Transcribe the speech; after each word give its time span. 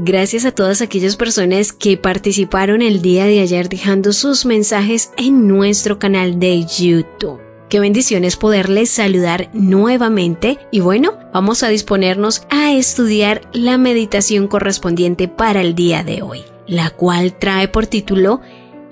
Gracias 0.00 0.44
a 0.44 0.52
todas 0.52 0.80
aquellas 0.80 1.16
personas 1.16 1.72
que 1.72 1.96
participaron 1.96 2.82
el 2.82 3.02
día 3.02 3.24
de 3.24 3.40
ayer 3.40 3.68
dejando 3.68 4.12
sus 4.12 4.46
mensajes 4.46 5.10
en 5.16 5.48
nuestro 5.48 5.98
canal 5.98 6.38
de 6.38 6.64
YouTube. 6.64 7.40
Qué 7.68 7.80
bendiciones 7.80 8.36
poderles 8.36 8.90
saludar 8.90 9.50
nuevamente 9.52 10.58
y 10.70 10.78
bueno, 10.78 11.14
vamos 11.34 11.64
a 11.64 11.68
disponernos 11.68 12.42
a 12.48 12.72
estudiar 12.72 13.40
la 13.52 13.76
meditación 13.76 14.46
correspondiente 14.46 15.26
para 15.26 15.62
el 15.62 15.74
día 15.74 16.04
de 16.04 16.22
hoy, 16.22 16.44
la 16.68 16.90
cual 16.90 17.36
trae 17.36 17.66
por 17.66 17.88
título 17.88 18.40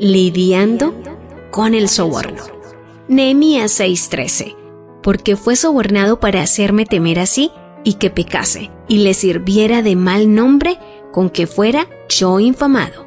Lidiando 0.00 0.92
con 1.52 1.74
el 1.74 1.88
soborno. 1.88 2.42
Nehemías 3.06 3.78
6:13. 3.78 4.56
Porque 5.04 5.36
fue 5.36 5.54
sobornado 5.54 6.18
para 6.18 6.42
hacerme 6.42 6.84
temer 6.84 7.20
así 7.20 7.52
y 7.84 7.94
que 7.94 8.10
pecase 8.10 8.72
y 8.88 8.98
le 8.98 9.14
sirviera 9.14 9.80
de 9.80 9.94
mal 9.94 10.34
nombre 10.34 10.78
con 11.16 11.30
que 11.30 11.46
fuera 11.46 11.88
yo 12.10 12.40
infamado. 12.40 13.06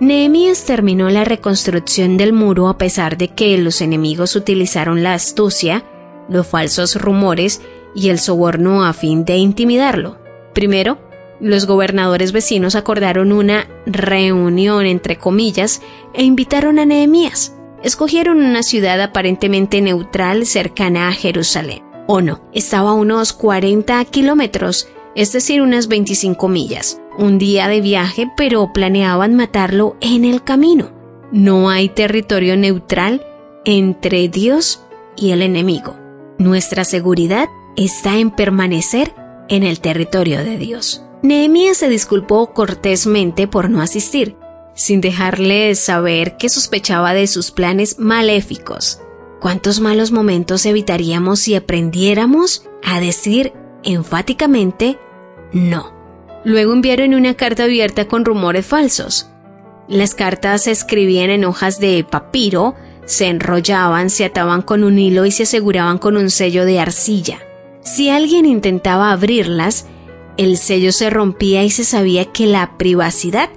Nehemías 0.00 0.64
terminó 0.64 1.10
la 1.10 1.22
reconstrucción 1.22 2.16
del 2.16 2.32
muro 2.32 2.66
a 2.66 2.76
pesar 2.76 3.16
de 3.16 3.28
que 3.28 3.56
los 3.58 3.80
enemigos 3.80 4.34
utilizaron 4.34 5.04
la 5.04 5.14
astucia, 5.14 5.84
los 6.28 6.48
falsos 6.48 6.96
rumores 7.00 7.62
y 7.94 8.08
el 8.08 8.18
soborno 8.18 8.84
a 8.84 8.92
fin 8.94 9.24
de 9.24 9.36
intimidarlo. 9.36 10.18
Primero, 10.54 10.98
los 11.38 11.66
gobernadores 11.68 12.32
vecinos 12.32 12.74
acordaron 12.74 13.30
una 13.30 13.68
reunión 13.86 14.86
entre 14.86 15.18
comillas 15.18 15.82
e 16.14 16.24
invitaron 16.24 16.80
a 16.80 16.84
Nehemías. 16.84 17.54
Escogieron 17.84 18.42
una 18.42 18.64
ciudad 18.64 19.00
aparentemente 19.00 19.80
neutral 19.80 20.46
cercana 20.46 21.06
a 21.06 21.12
Jerusalén. 21.12 21.84
O 22.08 22.20
no, 22.20 22.42
estaba 22.52 22.90
a 22.90 22.94
unos 22.94 23.32
40 23.32 24.04
kilómetros 24.06 24.88
es 25.14 25.32
decir, 25.32 25.62
unas 25.62 25.88
25 25.88 26.48
millas. 26.48 27.00
Un 27.18 27.38
día 27.38 27.68
de 27.68 27.80
viaje, 27.80 28.30
pero 28.36 28.72
planeaban 28.72 29.34
matarlo 29.34 29.96
en 30.00 30.24
el 30.24 30.42
camino. 30.42 30.92
No 31.32 31.70
hay 31.70 31.88
territorio 31.88 32.56
neutral 32.56 33.24
entre 33.64 34.28
Dios 34.28 34.84
y 35.16 35.30
el 35.30 35.42
enemigo. 35.42 35.96
Nuestra 36.38 36.84
seguridad 36.84 37.48
está 37.76 38.18
en 38.18 38.30
permanecer 38.30 39.14
en 39.48 39.62
el 39.62 39.80
territorio 39.80 40.44
de 40.44 40.58
Dios. 40.58 41.04
Nehemías 41.22 41.78
se 41.78 41.88
disculpó 41.88 42.52
cortésmente 42.52 43.46
por 43.46 43.70
no 43.70 43.80
asistir, 43.80 44.36
sin 44.74 45.00
dejarle 45.00 45.74
saber 45.74 46.36
que 46.36 46.48
sospechaba 46.48 47.14
de 47.14 47.26
sus 47.26 47.50
planes 47.50 47.98
maléficos. 47.98 49.00
¿Cuántos 49.40 49.80
malos 49.80 50.12
momentos 50.12 50.66
evitaríamos 50.66 51.40
si 51.40 51.54
aprendiéramos 51.54 52.66
a 52.82 53.00
decir 53.00 53.52
enfáticamente 53.84 54.98
no. 55.52 55.92
Luego 56.44 56.72
enviaron 56.72 57.14
una 57.14 57.34
carta 57.34 57.64
abierta 57.64 58.06
con 58.06 58.24
rumores 58.24 58.66
falsos. 58.66 59.30
Las 59.88 60.14
cartas 60.14 60.64
se 60.64 60.70
escribían 60.70 61.30
en 61.30 61.44
hojas 61.44 61.78
de 61.78 62.04
papiro, 62.04 62.74
se 63.06 63.26
enrollaban, 63.26 64.10
se 64.10 64.24
ataban 64.24 64.62
con 64.62 64.84
un 64.84 64.98
hilo 64.98 65.26
y 65.26 65.30
se 65.30 65.44
aseguraban 65.44 65.98
con 65.98 66.16
un 66.16 66.30
sello 66.30 66.64
de 66.64 66.80
arcilla. 66.80 67.38
Si 67.80 68.10
alguien 68.10 68.46
intentaba 68.46 69.12
abrirlas, 69.12 69.86
el 70.36 70.56
sello 70.56 70.90
se 70.90 71.10
rompía 71.10 71.64
y 71.64 71.70
se 71.70 71.84
sabía 71.84 72.26
que 72.26 72.46
la 72.46 72.76
privacidad 72.78 73.50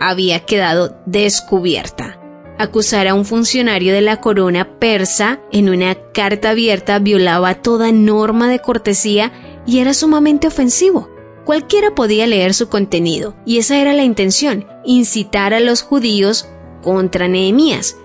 había 0.00 0.40
quedado 0.40 0.96
descubierta. 1.06 2.20
Acusar 2.58 3.06
a 3.06 3.14
un 3.14 3.24
funcionario 3.24 3.92
de 3.92 4.00
la 4.00 4.20
corona 4.20 4.78
persa 4.78 5.40
en 5.52 5.68
una 5.68 5.94
carta 6.12 6.50
abierta 6.50 6.98
violaba 6.98 7.54
toda 7.54 7.92
norma 7.92 8.48
de 8.48 8.58
cortesía 8.58 9.32
y 9.68 9.80
era 9.80 9.92
sumamente 9.92 10.46
ofensivo. 10.46 11.10
Cualquiera 11.44 11.94
podía 11.94 12.26
leer 12.26 12.54
su 12.54 12.70
contenido, 12.70 13.36
y 13.44 13.58
esa 13.58 13.78
era 13.78 13.92
la 13.92 14.02
intención, 14.02 14.66
incitar 14.84 15.52
a 15.52 15.60
los 15.60 15.82
judíos 15.82 16.48
contra 16.82 17.28
Nehemías, 17.28 17.96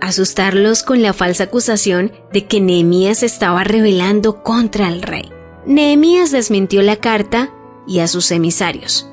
asustarlos 0.00 0.82
con 0.82 1.00
la 1.00 1.12
falsa 1.12 1.44
acusación 1.44 2.10
de 2.32 2.46
que 2.46 2.60
Nehemías 2.60 3.22
estaba 3.22 3.62
rebelando 3.62 4.42
contra 4.42 4.88
el 4.88 5.00
rey. 5.00 5.30
Nehemías 5.64 6.32
desmintió 6.32 6.82
la 6.82 6.96
carta 6.96 7.54
y 7.86 8.00
a 8.00 8.08
sus 8.08 8.32
emisarios. 8.32 9.08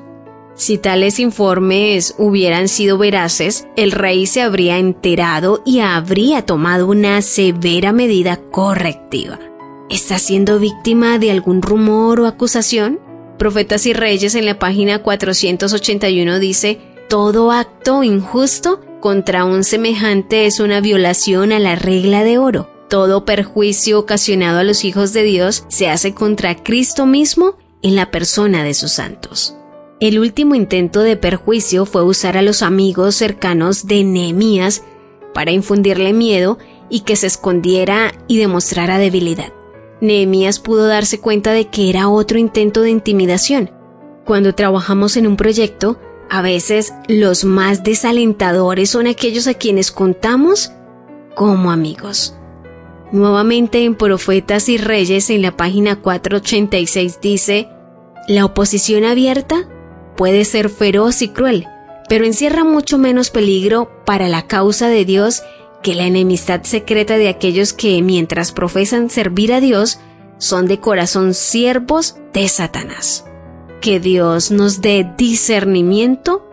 Si 0.55 0.79
tales 0.79 1.19
informes 1.19 2.15
hubieran 2.17 2.69
sido 2.69 2.97
veraces, 2.97 3.67
el 3.75 3.91
rey 3.91 4.25
se 4.25 4.41
habría 4.41 4.79
enterado 4.79 5.61
y 5.63 5.79
habría 5.79 6.43
tomado 6.43 6.87
una 6.87 7.21
severa 7.21 7.93
medida 7.93 8.37
correctiva. 8.37 9.39
¿Está 9.89 10.19
siendo 10.19 10.59
víctima 10.59 11.17
de 11.17 11.31
algún 11.31 11.63
rumor 11.63 12.19
o 12.19 12.27
acusación? 12.27 12.99
Profetas 13.39 13.87
y 13.87 13.93
Reyes 13.93 14.35
en 14.35 14.45
la 14.45 14.59
página 14.59 15.01
481 15.01 16.37
dice, 16.37 16.79
todo 17.09 17.51
acto 17.51 18.03
injusto 18.03 18.81
contra 18.99 19.45
un 19.45 19.63
semejante 19.63 20.45
es 20.45 20.59
una 20.59 20.79
violación 20.79 21.51
a 21.51 21.57
la 21.57 21.75
regla 21.75 22.23
de 22.23 22.37
oro. 22.37 22.69
Todo 22.87 23.25
perjuicio 23.25 23.97
ocasionado 23.97 24.59
a 24.59 24.63
los 24.63 24.85
hijos 24.85 25.11
de 25.11 25.23
Dios 25.23 25.65
se 25.69 25.89
hace 25.89 26.13
contra 26.13 26.55
Cristo 26.61 27.07
mismo 27.07 27.57
en 27.81 27.95
la 27.95 28.11
persona 28.11 28.63
de 28.63 28.75
sus 28.75 28.91
santos. 28.91 29.55
El 29.99 30.19
último 30.19 30.53
intento 30.53 31.01
de 31.01 31.17
perjuicio 31.17 31.87
fue 31.87 32.03
usar 32.03 32.37
a 32.37 32.43
los 32.43 32.61
amigos 32.61 33.15
cercanos 33.15 33.87
de 33.87 34.03
Nehemías 34.03 34.83
para 35.33 35.51
infundirle 35.51 36.13
miedo 36.13 36.59
y 36.91 37.01
que 37.01 37.15
se 37.15 37.25
escondiera 37.25 38.11
y 38.27 38.37
demostrara 38.37 38.99
debilidad. 38.99 39.51
Nehemías 40.01 40.59
pudo 40.59 40.87
darse 40.87 41.19
cuenta 41.19 41.51
de 41.51 41.67
que 41.67 41.89
era 41.89 42.09
otro 42.09 42.37
intento 42.37 42.81
de 42.81 42.89
intimidación. 42.89 43.71
Cuando 44.25 44.55
trabajamos 44.55 45.17
en 45.17 45.27
un 45.27 45.35
proyecto, 45.35 45.99
a 46.29 46.41
veces 46.41 46.93
los 47.07 47.43
más 47.43 47.83
desalentadores 47.83 48.91
son 48.91 49.07
aquellos 49.07 49.47
a 49.47 49.55
quienes 49.55 49.91
contamos 49.91 50.71
como 51.35 51.71
amigos. 51.71 52.35
Nuevamente 53.11 53.83
en 53.83 53.95
Profetas 53.95 54.69
y 54.69 54.77
Reyes 54.77 55.31
en 55.31 55.41
la 55.41 55.57
página 55.57 55.99
486 55.99 57.19
dice, 57.21 57.69
la 58.27 58.45
oposición 58.45 59.03
abierta 59.03 59.67
puede 60.15 60.45
ser 60.45 60.69
feroz 60.69 61.23
y 61.23 61.29
cruel, 61.29 61.65
pero 62.07 62.25
encierra 62.25 62.63
mucho 62.63 62.99
menos 62.99 63.31
peligro 63.31 63.89
para 64.05 64.27
la 64.27 64.45
causa 64.45 64.87
de 64.89 65.05
Dios 65.05 65.41
que 65.81 65.95
la 65.95 66.05
enemistad 66.05 66.63
secreta 66.63 67.17
de 67.17 67.29
aquellos 67.29 67.73
que, 67.73 68.01
mientras 68.01 68.51
profesan 68.51 69.09
servir 69.09 69.53
a 69.53 69.61
Dios, 69.61 69.99
son 70.37 70.67
de 70.67 70.79
corazón 70.79 71.33
siervos 71.33 72.17
de 72.33 72.47
Satanás. 72.47 73.25
Que 73.81 73.99
Dios 73.99 74.51
nos 74.51 74.81
dé 74.81 75.09
discernimiento 75.17 76.45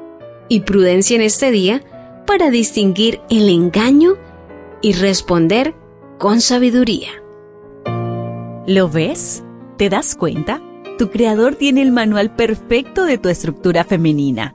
y 0.48 0.60
prudencia 0.60 1.16
en 1.16 1.22
este 1.22 1.50
día 1.50 1.82
para 2.26 2.50
distinguir 2.50 3.20
el 3.31 3.48
engaño 3.48 4.16
y 4.82 4.92
responder 4.92 5.75
con 6.19 6.41
sabiduría. 6.41 7.10
¿Lo 8.66 8.88
ves? 8.88 9.44
¿Te 9.76 9.88
das 9.88 10.15
cuenta? 10.15 10.60
Tu 10.98 11.10
creador 11.10 11.56
tiene 11.56 11.82
el 11.82 11.92
manual 11.92 12.34
perfecto 12.34 13.04
de 13.04 13.19
tu 13.19 13.28
estructura 13.28 13.84
femenina. 13.84 14.54